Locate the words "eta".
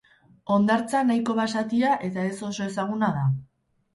2.09-2.23